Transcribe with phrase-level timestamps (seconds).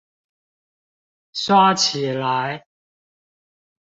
[1.31, 2.65] 刷起來